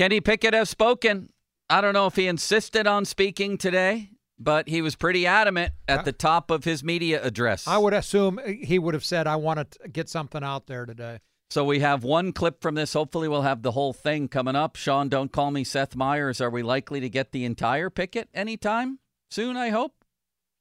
[0.00, 1.28] Kenny Pickett has spoken.
[1.68, 6.06] I don't know if he insisted on speaking today, but he was pretty adamant at
[6.06, 7.68] the top of his media address.
[7.68, 11.18] I would assume he would have said, I want to get something out there today.
[11.50, 12.94] So we have one clip from this.
[12.94, 14.74] Hopefully, we'll have the whole thing coming up.
[14.74, 16.40] Sean, don't call me Seth Meyers.
[16.40, 19.58] Are we likely to get the entire Pickett anytime soon?
[19.58, 19.92] I hope.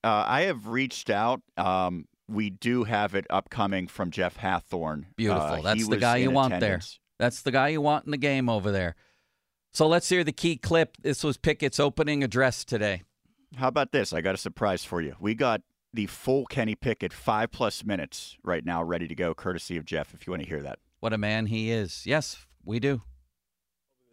[0.03, 1.44] Uh, I have reached out.
[1.55, 5.05] Um, we do have it upcoming from Jeff Hathhorn.
[5.16, 5.44] Beautiful.
[5.44, 6.99] Uh, That's the guy you want attendance.
[7.19, 7.25] there.
[7.25, 8.97] That's the guy you want in the game over there.
[9.72, 10.98] So let's hear the key clip.
[11.02, 13.03] This was Pickett's opening address today.
[13.56, 14.14] How about this?
[14.14, 15.16] I got a surprise for you.
[15.20, 15.61] We got
[15.94, 20.14] the full Kenny Pickett five plus minutes right now ready to go, courtesy of Jeff.
[20.14, 20.80] If you want to hear that.
[21.00, 22.06] What a man he is.
[22.06, 23.02] Yes, we do.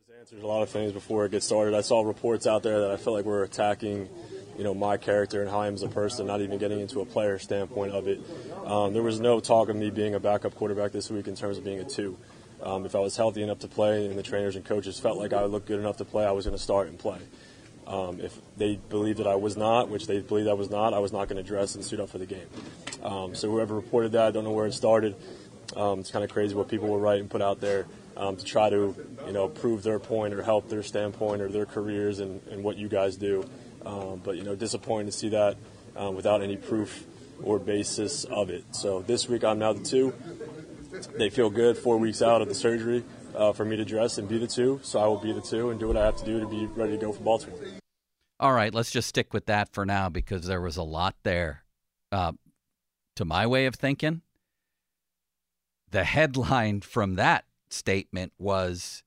[0.06, 1.74] This answers a lot of things before it gets started.
[1.74, 4.08] I saw reports out there that I felt like we're attacking,
[4.56, 7.00] you know, my character and how I am as a person, not even getting into
[7.00, 8.20] a player standpoint of it.
[8.64, 11.58] Um, there was no talk of me being a backup quarterback this week in terms
[11.58, 12.16] of being a two.
[12.62, 15.32] Um, if I was healthy enough to play and the trainers and coaches felt like
[15.32, 17.18] I looked good enough to play, I was going to start and play.
[17.86, 20.98] Um, if they believed that I was not, which they believed I was not, I
[20.98, 22.48] was not going to dress and suit up for the game.
[23.02, 25.14] Um, so whoever reported that, I don't know where it started.
[25.76, 27.86] Um, it's kind of crazy what people will write and put out there
[28.16, 31.66] um, to try to, you know, prove their point or help their standpoint or their
[31.66, 33.44] careers and, and what you guys do.
[33.84, 35.56] Um, but you know, disappointing to see that
[36.12, 37.06] without any proof
[37.42, 38.64] or basis of it.
[38.74, 40.12] So this week I'm now the two.
[41.16, 44.28] They feel good four weeks out of the surgery uh, for me to dress and
[44.28, 44.80] be the two.
[44.82, 46.66] So I will be the two and do what I have to do to be
[46.66, 47.58] ready to go for Baltimore.
[48.38, 51.64] All right, let's just stick with that for now because there was a lot there.
[52.12, 52.32] Uh,
[53.16, 54.22] to my way of thinking,
[55.90, 59.02] the headline from that statement was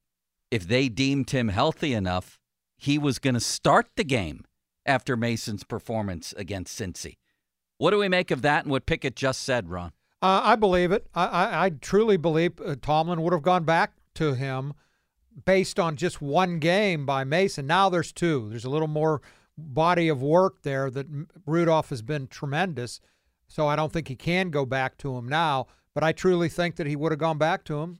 [0.52, 2.40] if they deemed him healthy enough,
[2.78, 4.46] he was going to start the game
[4.86, 7.18] after Mason's performance against Cincy.
[7.78, 9.92] What do we make of that and what Pickett just said, Ron?
[10.22, 11.08] Uh, I believe it.
[11.14, 14.74] I, I, I truly believe uh, Tomlin would have gone back to him
[15.46, 17.66] based on just one game by Mason.
[17.66, 18.50] Now there's two.
[18.50, 19.22] There's a little more
[19.58, 21.08] body of work there that
[21.46, 23.00] Rudolph has been tremendous.
[23.48, 25.68] So I don't think he can go back to him now.
[25.94, 28.00] But I truly think that he would have gone back to him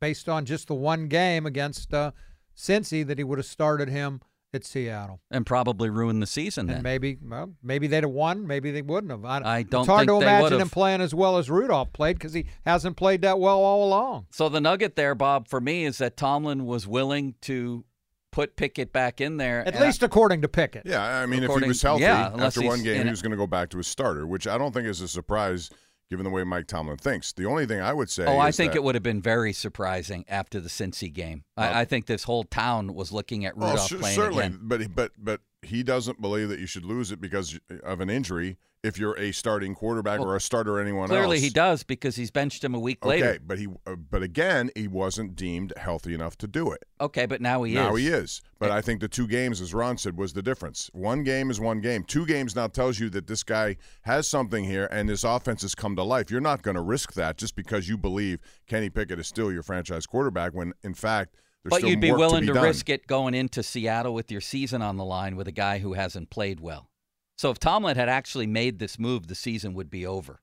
[0.00, 2.12] based on just the one game against uh,
[2.56, 4.20] Cincy that he would have started him
[4.54, 5.20] at Seattle.
[5.30, 6.82] And probably ruin the season And then.
[6.82, 8.46] maybe, well, maybe they'd have won.
[8.46, 9.24] Maybe they wouldn't have.
[9.24, 10.60] I don't It's hard think to they imagine would've.
[10.60, 14.26] him playing as well as Rudolph played because he hasn't played that well all along.
[14.32, 17.84] So the nugget there, Bob, for me is that Tomlin was willing to
[18.30, 19.60] put Pickett back in there.
[19.60, 20.82] At and I- least according to Pickett.
[20.86, 23.36] Yeah, I mean, if he was healthy yeah, after one game, he was going to
[23.38, 25.70] go back to his starter, which I don't think is a surprise
[26.10, 27.32] given the way Mike Tomlin thinks.
[27.32, 30.24] The only thing I would say, Oh, I think it would have been very surprising
[30.28, 31.44] after the Cincy game.
[31.56, 34.44] I, uh, I think this whole town was looking at Well, Rudolph cer- playing certainly,
[34.46, 34.58] again.
[34.62, 38.58] but but but he doesn't believe that you should lose it because of an injury
[38.84, 41.42] if you're a starting quarterback Well, or a starter or anyone Clearly, else.
[41.42, 43.38] he does because he's benched him a week Okay, later.
[43.44, 46.84] but he uh, but again, he wasn't deemed healthy enough to do it.
[47.00, 47.88] Okay, but now he now is.
[47.88, 48.40] Now he is.
[48.60, 50.90] But I think the two games, as Ron said, was the difference.
[50.92, 52.04] One game is one game.
[52.04, 55.74] Two games now tells you that this guy has something here and this offense has
[55.74, 56.30] come to life.
[56.30, 58.38] You're not going to risk that just because you believe
[58.68, 61.34] Kenny Pickett is still your franchise quarterback when, in fact,
[61.70, 62.64] there's But you'd be willing to, to, be done.
[62.64, 65.94] risk it going into Seattle with your season on the line with a guy who
[65.94, 66.88] hasn't played well.
[67.36, 70.40] So if Tomlin had actually made this move, the season would be over.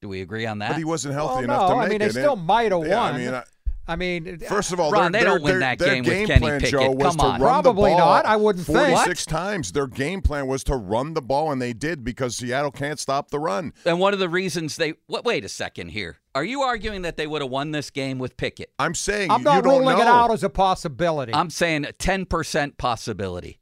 [0.00, 0.70] Do we agree on that?
[0.70, 2.12] But he wasn't healthy Well, enough no, to I make mean, they it.
[2.12, 3.14] still might have yeah, won.
[3.14, 3.44] I mean, I,
[3.86, 6.40] I mean, First of uh, all, Ron, they don't win that their game with Kenny
[6.40, 6.70] plan, Pickett.
[6.70, 7.40] Joe, Come on.
[7.40, 8.24] Probably not.
[8.24, 8.78] I wouldn't think.
[8.78, 9.72] 46 times.
[9.72, 13.30] Their game plan was to run the ball, and they did because Seattle can't stop
[13.30, 13.72] the run.
[13.84, 16.18] and one of the reasons they what, wait a second here.
[16.34, 18.72] Are you arguing that they would have won this game with Pickett?
[18.78, 20.00] I'm saying I'm not ruling know.
[20.00, 21.34] it out as a possibility.
[21.34, 23.58] I'm saying a 10% possibility.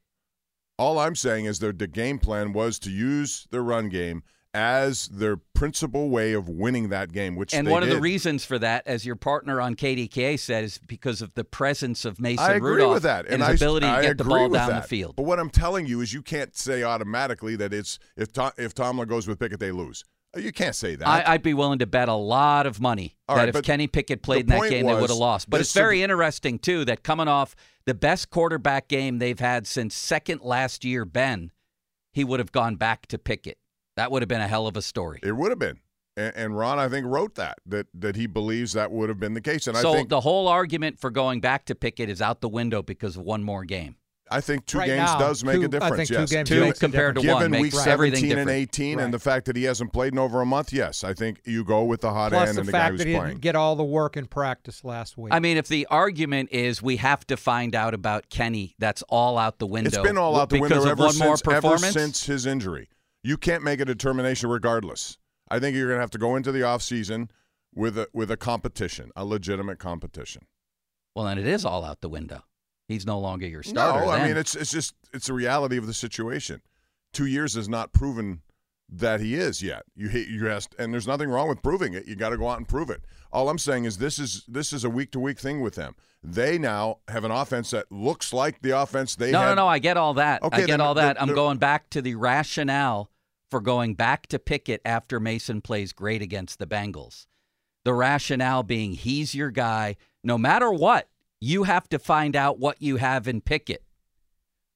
[0.78, 5.06] All I'm saying is that the game plan was to use the run game as
[5.08, 8.86] their principal way of winning that game, which and one of the reasons for that,
[8.86, 12.72] as your partner on KDKA said, is because of the presence of Mason I agree
[12.72, 14.82] Rudolph with that, and, I, his ability I to get the ball down that.
[14.82, 15.16] the field.
[15.16, 18.74] But what I'm telling you is, you can't say automatically that it's if Tom, if
[18.74, 20.04] Tomlin goes with Pickett, they lose.
[20.36, 21.08] You can't say that.
[21.08, 23.88] I, I'd be willing to bet a lot of money All that right, if Kenny
[23.88, 25.50] Pickett played in that game, they would have lost.
[25.50, 29.94] But it's very interesting too that coming off the best quarterback game they've had since
[29.94, 31.50] second last year, Ben,
[32.12, 33.58] he would have gone back to Pickett.
[34.00, 35.20] That would have been a hell of a story.
[35.22, 35.78] It would have been.
[36.16, 39.34] And, and Ron, I think, wrote that that that he believes that would have been
[39.34, 39.66] the case.
[39.66, 42.48] And so I think the whole argument for going back to Pickett is out the
[42.48, 43.96] window because of one more game.
[44.32, 45.96] I think two Right games now, does make two- a I difference.
[46.08, 48.48] think two games Two makes a compared to given one week makes everything 17 and
[48.48, 49.04] 18, Right.
[49.04, 51.64] and the fact that he hasn't played in over a month, yes, I think you
[51.64, 53.28] go with the hot Plus end the and the guy fact who's that he playing.
[53.30, 55.32] didn't get all the work in practice last week.
[55.34, 59.36] I mean, if the argument is we have to find out about Kenny, that's all
[59.36, 59.88] out the window.
[59.88, 62.88] It's been all out the window ever one more since, ever since his injury.
[63.22, 65.18] You can't make a determination regardless.
[65.50, 67.28] I think you're going to have to go into the offseason
[67.74, 70.42] with a with a competition, a legitimate competition.
[71.14, 72.42] well, then it is all out the window.
[72.88, 74.04] He's no longer your starter.
[74.04, 74.28] no, I then.
[74.28, 76.62] mean it's it's just it's a reality of the situation.
[77.12, 78.42] Two years has not proven
[78.92, 79.84] that he is yet.
[79.94, 82.06] You you asked, and there's nothing wrong with proving it.
[82.06, 83.02] You got to go out and prove it.
[83.32, 85.94] All I'm saying is this is this is a week to week thing with them.
[86.22, 89.48] They now have an offense that looks like the offense they no, had.
[89.50, 89.68] no, no.
[89.68, 90.42] I get all that.
[90.42, 91.20] Okay, I get all that.
[91.20, 93.10] I'm going back to the rationale
[93.50, 97.26] for going back to Pickett after Mason plays great against the Bengals.
[97.84, 99.96] The rationale being he's your guy.
[100.22, 101.08] No matter what,
[101.40, 103.82] you have to find out what you have in Pickett.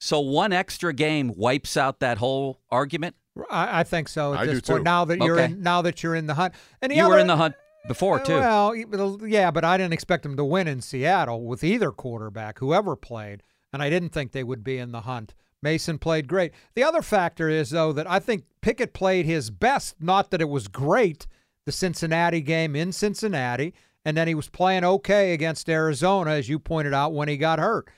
[0.01, 3.17] So one extra game wipes out that whole argument.
[3.51, 4.35] I, I think so.
[4.35, 4.85] At I this do point, too.
[4.85, 5.53] now that you're Okay.
[5.53, 7.55] in, now that you're in the hunt, and the You were other- in the hunt
[7.89, 8.35] before too.
[8.35, 12.59] Well, well, yeah, but I didn't expect them to win in Seattle with either quarterback,
[12.61, 13.43] whoever played,
[13.73, 15.35] and I didn't think they would be in the hunt.
[15.63, 16.53] Mason played great.
[16.75, 19.97] The other factor is though that I think Pickett played his best.
[20.01, 21.27] Not that it was great,
[21.67, 26.59] the Cincinnati game in Cincinnati, and then he was playing okay against Arizona, as you
[26.59, 27.89] pointed out when he got hurt.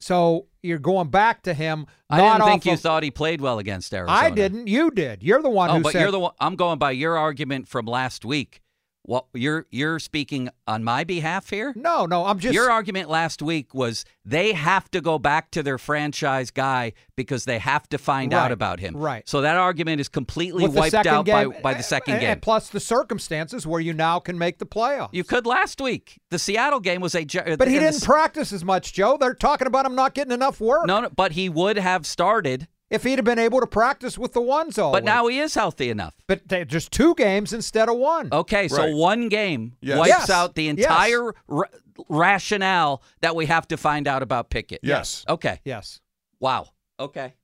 [0.00, 1.86] So you're going back to him.
[2.10, 4.18] I didn't think you of- thought he played well against Arizona.
[4.18, 4.66] I didn't.
[4.68, 5.22] You did.
[5.22, 6.32] You're the one Oh, who but said you're the one.
[6.38, 8.60] I'm going by your argument from last week.
[9.06, 11.72] What you're you're speaking on my behalf here?
[11.76, 12.26] No, no.
[12.26, 16.50] I'm just Your argument last week was they have to go back to their franchise
[16.50, 18.96] guy because they have to find out about him.
[18.96, 19.22] right.
[19.28, 22.20] So that argument is completely with wiped out game, by, by the eh, second and-
[22.20, 22.30] game.
[22.32, 25.10] and plus the circumstances where you now can make the playoffs.
[25.12, 26.20] you could last week.
[26.30, 27.20] The Seattle game was a.
[27.22, 29.16] Uh, but he didn't s- practice as much, Joe.
[29.20, 30.84] They're talking about him not getting enough work.
[30.86, 32.66] No, no, but he would have started.
[32.88, 35.06] If he'd have been able to practice with the ones all But week.
[35.06, 36.14] now he is healthy enough.
[36.28, 38.28] but they- just two games instead of one.
[38.30, 39.98] Okay, so one game Yes.
[39.98, 40.30] wipes Yes.
[40.30, 40.76] out the Yes.
[40.78, 41.64] entire ra-
[42.08, 44.80] rationale that we have to find out about Pickett.
[44.82, 45.24] Yes.
[45.28, 45.60] Okay.
[45.64, 46.00] Yes.
[46.40, 46.68] Wow.
[47.00, 47.34] Okay.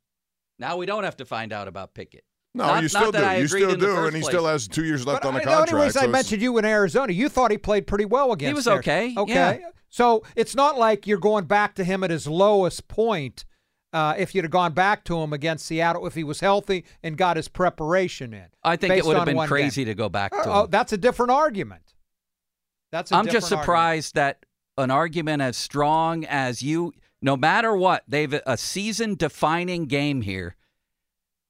[0.58, 2.24] Now we don't have to find out about Pickett.
[2.54, 3.18] No, Not- you still do.
[3.18, 4.26] I you still do, and he place.
[4.32, 5.70] still has two years left But on the I- contract.
[5.70, 8.30] the only reason so I mentioned you in Arizona, you thought he played pretty well
[8.32, 8.48] against.
[8.50, 9.32] He was Ari- okay, Okay.
[9.60, 9.68] yeah.
[9.88, 13.44] So it's not like you're going back to him at his lowest point.
[13.92, 17.16] Uh, if you'd have gone back to him against Seattle, if he was healthy and
[17.16, 19.92] got his preparation in, I think it would have been crazy game.
[19.92, 20.70] to go back to Oh, him.
[20.70, 21.82] that's a different argument.
[22.90, 23.12] That's.
[23.12, 24.44] i I'm just surprised that
[24.78, 30.56] an argument as strong as you, no matter what, they've a season defining game here.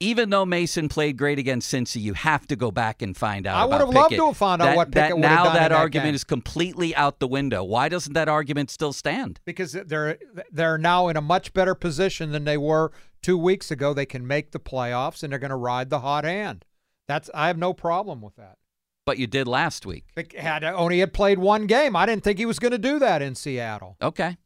[0.02, 3.56] Even though Mason played great against Cincy, you have to go back and find out.
[3.56, 5.44] I would have loved to have found out That- what that Pickett would have now
[5.44, 6.14] done in that that argument game.
[6.16, 7.62] is completely out the window.
[7.62, 9.40] Why doesn't that argument still stand?
[9.44, 10.18] because they're
[10.50, 12.90] they're now in a much better position than they were
[13.22, 13.94] two weeks ago.
[13.94, 16.64] They can make the playoffs and they're going to ride the hot hand.
[17.06, 18.58] That's I have no problem with that.
[19.04, 20.04] But you did last week.
[20.14, 22.98] But Had only had played one game, I didn't think he was going to do
[23.00, 23.96] that in Seattle.
[24.02, 24.36] Okay.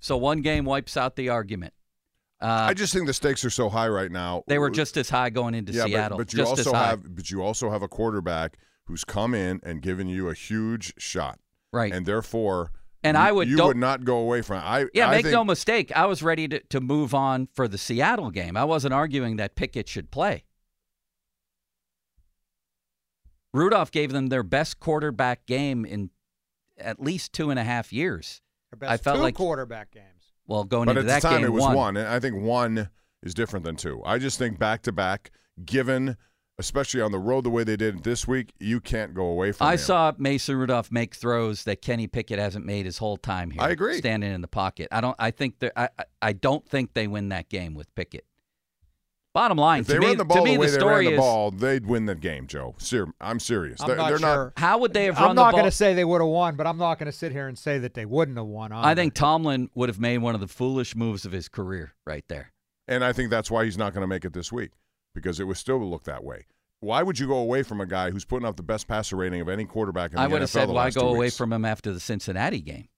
[0.00, 1.72] So one game wipes out the argument.
[2.40, 4.44] Uh, I just think the stakes are so high right now.
[4.46, 6.18] they were just as high going into yeah, but- Seattle.
[6.18, 9.82] But, you just also have, but you also have a quarterback who's come in and
[9.82, 11.38] given you a huge shot,
[11.72, 11.92] right.
[11.92, 12.70] and therefore,
[13.02, 14.58] And you, I would you would not go away from.
[14.58, 14.64] it.
[14.64, 15.90] I Yeah, I make think, no mistake.
[15.96, 18.56] I was ready to, to move on for the Seattle game.
[18.56, 20.44] I wasn't arguing that Pickett should play.
[23.52, 26.10] Rudolph gave them their best quarterback game in
[26.78, 28.40] at least two and a half years.
[28.70, 30.04] Their best I felt two like- quarterback games.
[30.48, 31.76] Well, going But into at that the time, game, it was one.
[31.76, 31.96] one.
[31.96, 32.88] and I think one
[33.22, 34.02] is different than two.
[34.04, 35.30] I just think back to back,
[35.64, 36.16] given
[36.60, 39.66] especially on the road the way they did this week, you can't go away from.
[39.68, 39.78] I him.
[39.78, 43.62] saw Mason Rudolph make throws that Kenny Pickett hasn't made his whole time here.
[43.62, 43.98] I agree.
[43.98, 44.88] Standing in the pocket.
[44.90, 45.14] I don't.
[45.20, 45.56] I think.
[45.76, 45.88] I-
[46.20, 48.24] I don't think they win that game with Pickett.
[49.34, 50.94] Bottom line, If to they me, the ball to me the way the they story
[50.94, 52.74] ran the is ball, they'd win the game, Joe.
[52.78, 53.80] Ser- I'm serious.
[53.80, 54.52] I'm they're not they're sure.
[54.56, 56.56] how would they have I'm run the not going to say they would have won,
[56.56, 58.72] but I'm not going to sit here and say that they wouldn't have won.
[58.72, 62.24] I think Tomlin would have made one of the foolish moves of his career right
[62.28, 62.52] there.
[62.88, 64.70] And I think that's why he's not going to make it this week
[65.14, 66.46] because it would still look that way.
[66.80, 69.40] why would you go away from a guy who's putting up the best passer rating
[69.42, 70.24] of any quarterback in the NFL?
[70.24, 71.36] I would NFL have said, why go away weeks?
[71.36, 72.88] from him after the Cincinnati game?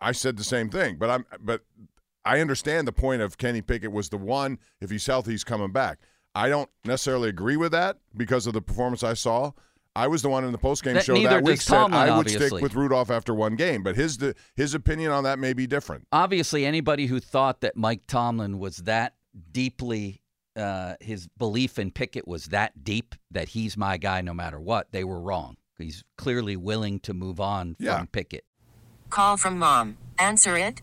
[0.00, 1.62] I said the same thing, but I'm but
[2.26, 4.58] I understand the point of Kenny Pickett was the one.
[4.80, 5.98] If he's healthy, he's coming back.
[6.34, 9.52] I don't necessarily agree with that because of the performance I saw.
[9.94, 12.16] I was the one in the postgame That- show that week does said Tomlin, I
[12.18, 14.18] would stick with Rudolph after one game, but his
[14.54, 16.06] his opinion on that may be different.
[16.12, 19.14] Obviously, anybody who thought that Mike Tomlin was that
[19.52, 20.20] deeply,
[20.54, 24.92] uh, his belief in Pickett was that deep that he's my guy no matter what,
[24.92, 25.56] they were wrong.
[25.78, 27.96] He's clearly willing to move on Yeah.
[27.98, 28.44] from Pickett.
[29.08, 29.96] Call from mom.
[30.18, 30.82] Answer it.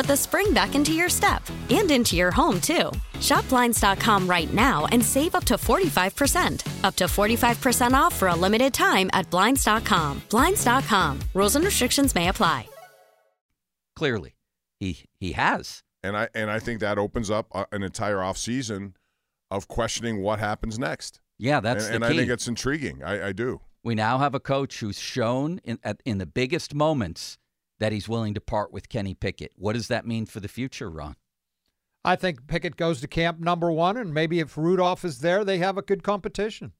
[0.00, 2.90] put the spring back into your step and into your home, too.
[3.20, 6.84] Shop Blinds.com right now and save up to 45%.
[6.84, 10.22] Up to 45% off for a limited time at Blinds.com.
[10.30, 11.20] Blinds.com.
[11.34, 12.66] Rules and restrictions may apply.
[13.94, 14.36] Clearly,
[14.78, 15.82] he he has.
[16.02, 18.94] And I and I think that opens up uh, an entire off season
[19.50, 21.20] of questioning what happens next.
[21.38, 22.18] Yeah, that's and, the and key.
[22.18, 23.02] I think it's intriguing.
[23.04, 23.60] I, I do.
[23.84, 27.36] we now have a coach who's shown in at, in the biggest moments
[27.80, 29.52] that he's willing to part with Kenny Pickett.
[29.56, 31.16] What does that mean for the future, Ron?
[32.04, 35.58] I think Pickett goes to camp number one, and maybe if Rudolph is there, they
[35.58, 36.72] have a good competition.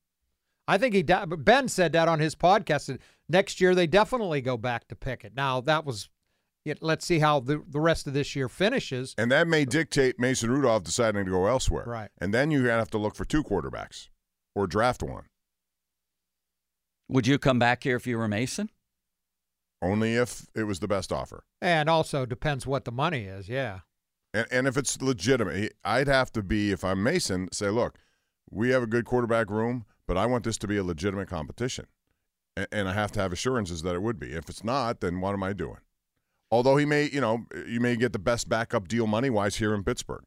[0.69, 1.03] I think he.
[1.03, 2.87] Ben said that on his podcast.
[2.87, 5.35] That next year they definitely go back to Pickett.
[5.35, 6.09] Now that was.
[6.63, 9.15] Yet let's see how the the rest of this year finishes.
[9.17, 11.85] And that may dictate Mason Rudolph deciding to go elsewhere.
[11.87, 12.11] Right.
[12.19, 14.09] And then you're gonna have to look for two quarterbacks
[14.55, 15.25] or draft one.
[17.09, 18.71] Would you come back here if you were Mason?
[19.83, 21.45] Only if it was the best offer.
[21.63, 23.49] And also depends what the money is.
[23.49, 23.81] Yeah.
[24.35, 27.99] And, and if it's legitimate, I'd have to be, if I'm Mason, say, look,
[28.51, 31.87] we have a good quarterback room, but I want this to be a legitimate competition.
[32.57, 34.33] And, and I have to have assurances that it would be.
[34.33, 35.79] If it's not, then what am I doing?
[36.51, 39.75] Although he may, you know, you may get the best backup deal money wise here
[39.75, 40.25] in Pittsburgh.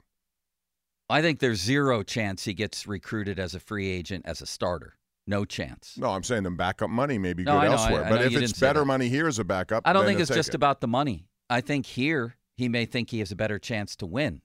[1.10, 4.96] I think there's zero chance he gets recruited as a free agent as a starter.
[5.26, 5.98] No chance.
[5.98, 8.04] No, I'm saying the backup money may be No, good elsewhere.
[8.04, 10.30] I- I but if it's better money here as a backup, I don't think it's
[10.30, 10.56] just it.
[10.56, 11.28] about the money.
[11.50, 14.42] I think here he may think he has a better chance to win.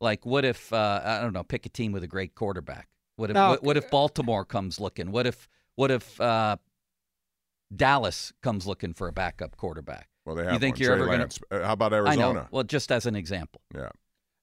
[0.00, 2.88] Like, what if uh, I don't know, pick a team with a great quarterback?
[3.16, 5.10] What if No, what, what if Baltimore comes looking?
[5.10, 6.56] What if what if uh,
[7.74, 10.08] Dallas comes looking for a backup quarterback?
[10.24, 10.80] Well, they have you think one.
[10.82, 11.38] you're Trey ever going Lance.
[11.50, 11.62] to?
[11.62, 12.32] Uh, How about I Arizona?
[12.34, 12.46] know.
[12.50, 13.88] Well, just as an example, Yeah.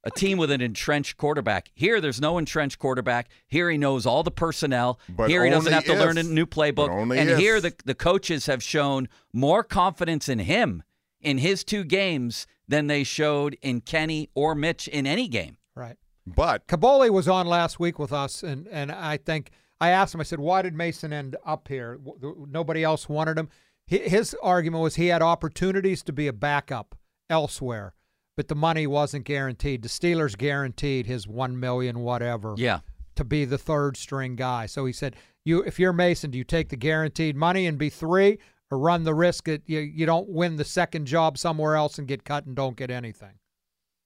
[0.06, 1.72] A team with an entrenched quarterback.
[1.74, 3.28] Here, there's no entrenched quarterback.
[3.48, 4.98] Here, he knows all the personnel.
[5.10, 6.90] But here, he doesn't have to learn a new playbook.
[7.18, 7.38] and if.
[7.38, 10.84] here, the the coaches have shown more confidence in him
[11.20, 15.58] in his two games than they showed in Kenny or Mitch in any game.
[15.76, 15.98] Right.
[16.26, 19.50] But Kaboly was on last week with us, and, and I think
[19.82, 20.22] I asked him.
[20.22, 21.96] I said, "Why did Mason end up here?
[21.98, 23.50] W- w- Nobody else wanted him."
[23.86, 26.96] His argument was he had opportunities to be a backup
[27.30, 27.96] elsewhere,
[28.40, 29.82] but the money wasn't guaranteed.
[29.82, 32.80] The Steelers guaranteed his one million whatever Yeah.
[33.16, 34.66] to be the third string guy.
[34.66, 37.90] So he said, "You, if you're Mason, do you take the guaranteed money and be
[37.90, 38.40] three,
[38.72, 42.08] or run the risk that you you don't win the second job somewhere else and
[42.08, 43.40] get cut and don't get anything?"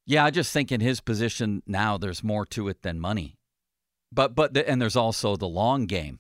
[0.08, 3.38] Yeah, I just think in his position now, there's more to it than money.
[4.12, 6.20] But but the, and there's also the long game.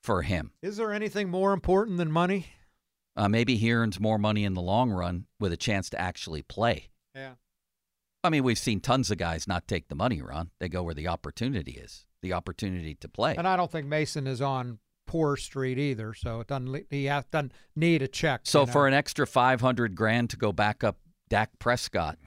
[0.00, 0.52] for him.
[0.62, 2.46] Is there anything more important than money?
[3.16, 6.42] Uh, maybe he earns more money in the long run with a chance to actually
[6.42, 6.88] play.
[7.14, 7.34] Yeah.
[8.24, 10.50] I mean, we've seen tons of guys not take the money, Ron.
[10.60, 13.34] They go where the opportunity is, the opportunity to play.
[13.36, 17.24] And I don't think Mason is on poor street either, so it doesn't he has,
[17.26, 18.42] doesn't need a check.
[18.44, 18.72] So you know?
[18.72, 22.18] for an extra 500 grand to go back up Dak Prescott,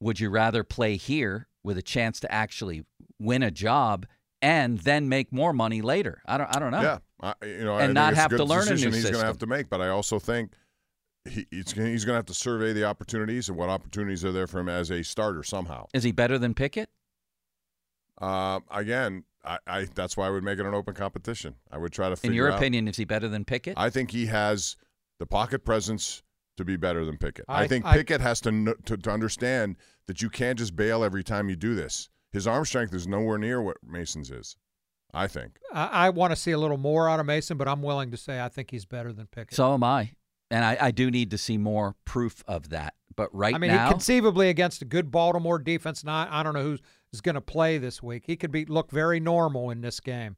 [0.00, 2.84] would you rather play here with a chance to actually
[3.18, 4.06] win a job
[4.40, 6.22] and then make more money later?
[6.26, 6.80] I don't I don't know.
[6.80, 9.20] Yeah, I, you know, And I not have to learn a decision new he's going
[9.20, 9.68] to have to make.
[9.68, 10.52] But I also think
[11.28, 14.46] he, he's going he's to have to survey the opportunities and what opportunities are there
[14.46, 15.86] for him as a starter somehow.
[15.94, 16.90] Is he better than Pickett?
[18.20, 21.56] Uh, again, I, I that's why I would make it an open competition.
[21.70, 22.16] I would try to.
[22.16, 23.74] Figure In your out- opinion, is he better than Pickett?
[23.76, 24.76] I think he has
[25.18, 26.22] the pocket presence
[26.56, 27.46] to be better than Pickett.
[27.48, 29.76] I, I- think I- Pickett has to, kn- to to understand
[30.06, 32.08] that you can't just bail every time you do this.
[32.32, 34.56] His arm strength is nowhere near what Mason's is.
[35.12, 35.58] I think.
[35.72, 38.16] I, I want to see a little more out of Mason, but I'm willing to
[38.16, 39.54] say I think he's better than Pickett.
[39.54, 40.10] So am I.
[40.54, 42.94] And I, I do need to see more proof of that.
[43.16, 46.04] But right now, I mean, now, he conceivably against a good Baltimore defense.
[46.04, 46.80] Now, I don't know who's
[47.12, 48.24] is going to play this week.
[48.26, 50.36] He could be look very normal in this game.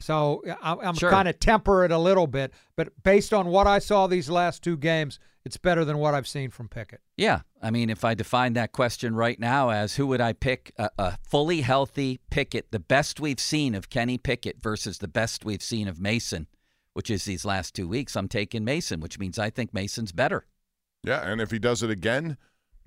[0.00, 1.10] So I, I'm Sure.
[1.10, 4.62] kind of temper it a little bit, but based on what I saw these last
[4.62, 7.00] two games, it's better than what I've seen from Pickett.
[7.16, 7.40] yeah.
[7.60, 10.88] I mean, if I define that question right now as who would I pick, a,
[10.98, 15.62] a fully healthy Pickett, the best we've seen of Kenny Pickett versus the best we've
[15.62, 16.46] seen of Mason,
[16.98, 20.46] which is these last two weeks, I'm taking Mason, which means I think Mason's better.
[21.04, 22.36] Yeah, and if he does it again,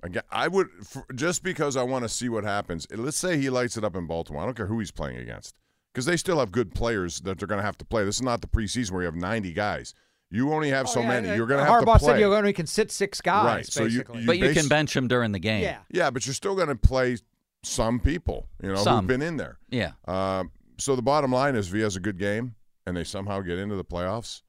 [0.02, 2.86] again, I would for, just because I want to see what happens.
[2.94, 4.42] Let's say he lights it up in Baltimore.
[4.42, 5.54] I don't care who he's playing against
[5.94, 8.04] because they still have good players that they're going to have to play.
[8.04, 9.94] This is not the preseason where you have 90 guys.
[10.30, 11.30] You only have so Oh, yeah, many.
[11.30, 12.08] uh, You're going to have Harbaugh to play.
[12.12, 13.44] said you only can sit six guys.
[13.46, 15.62] Right, so you- you but you base- can bench him during the game.
[15.62, 15.78] yeah.
[15.90, 17.16] yeah, but you're still going to play
[17.62, 18.46] some people.
[18.62, 18.98] You know Some.
[19.00, 19.56] who've been in there.
[19.70, 19.92] Yeah.
[20.06, 22.54] Um, so the bottom line is, if he has a good game
[22.86, 24.42] and they somehow get into the playoffs,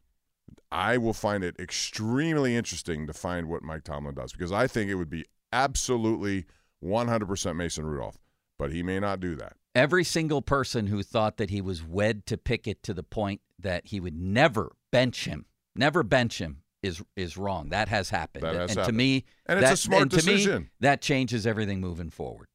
[0.71, 4.89] I will find it extremely interesting to find what Mike Tomlin does because I think
[4.89, 6.45] it would be absolutely
[6.83, 8.17] 100% Mason Rudolph,
[8.60, 9.53] but he may not do that.
[9.75, 13.88] Every single person who thought that he was wed to Pickett to the point that
[13.88, 17.69] he would never bench him, never bench him, is is wrong.
[17.69, 18.43] That has happened.
[18.43, 20.69] That has and to me, And it's a smart to me, decision.
[20.81, 22.47] that changes everything moving forward.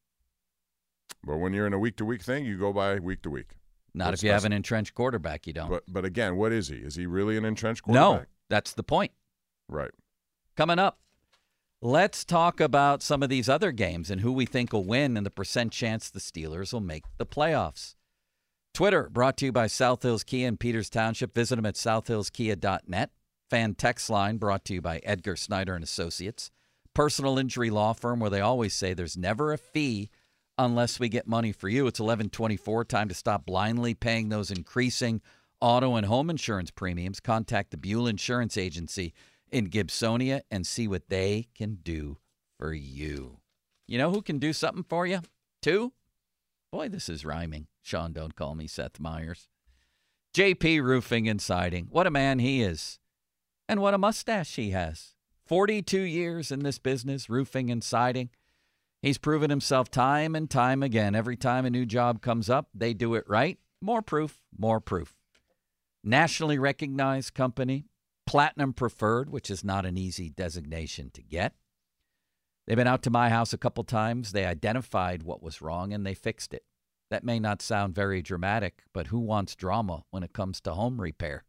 [1.24, 3.53] But when you're in a week to week thing, you go by week to week.
[3.94, 5.70] Not if you have an entrenched quarterback, you don't.
[5.70, 6.77] But but again, what is he?
[6.77, 8.20] Is he really an entrenched quarterback?
[8.20, 9.12] no, that's the point.
[9.68, 9.90] Right.
[10.57, 10.98] Coming up,
[11.81, 15.24] let's talk about some of these other games and who we think will win and
[15.24, 17.94] the percent chance the Steelers will make the playoffs.
[18.74, 21.35] Twitter brought to you by South Hills Kia in Peters Township.
[21.35, 23.11] Visit them at southhillskia.net.
[23.51, 26.51] Fan text line brought to you by Edgar Snyder and Associates.
[26.94, 30.11] Personal injury law firm where they always say there's never a fee
[30.59, 31.87] unless we get money for you.
[31.87, 35.23] It's 1124 time to stop blindly paying those increasing
[35.61, 37.21] auto and home insurance premiums.
[37.21, 39.14] Contact the Buell Insurance Agency
[39.51, 42.18] in Gibsonia and see what they can do
[42.59, 43.38] for you.
[43.87, 45.21] You know who can do something for you?
[45.62, 45.92] Too?
[46.71, 47.68] Boy, this is rhyming.
[47.83, 49.49] Sean, don't call me Seth Meyers.
[50.35, 51.88] JP Roofing and Siding.
[51.90, 52.99] What a man he is.
[53.68, 55.14] And what a mustache he has.
[55.47, 58.29] 42 years in this business, roofing and siding.
[59.00, 61.14] He's proven himself time and time again.
[61.14, 63.58] Every time a new job comes up, they do it right.
[63.80, 65.14] More proof, more proof.
[66.02, 67.87] Nationally recognized company,
[68.26, 71.54] platinum preferred, which is not an easy designation to get.
[72.66, 74.32] They've been out to my house a couple times.
[74.32, 76.64] They identified what was wrong and they fixed it.
[77.11, 81.00] That may not sound very dramatic, but who wants drama when it comes to home
[81.00, 81.44] repair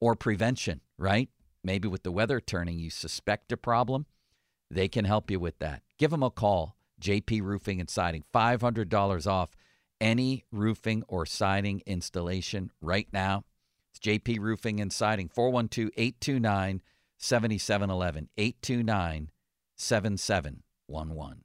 [0.00, 1.28] or prevention, right?
[1.62, 4.06] Maybe with the weather turning, you suspect a problem.
[4.70, 5.82] They can help you with that.
[5.98, 6.76] Give them a call.
[7.00, 9.50] JP Roofing and Siding, $500 off
[10.00, 13.44] any roofing or siding installation right now.
[13.90, 16.82] It's JP Roofing and Siding, 412 829
[17.16, 18.28] 7711.
[18.36, 19.30] 829
[19.76, 21.44] 7711.